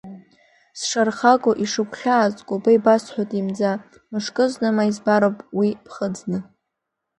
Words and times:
Сшархаго, 0.79 1.51
ишыгәхьаазго, 1.63 2.55
ба 2.63 2.71
ибасҳәоит 2.75 3.31
имӡа, 3.39 3.71
мышкызны 4.11 4.69
ма 4.75 4.83
избароуп 4.89 5.37
уи 5.57 5.69
ԥхыӡны! 5.85 6.39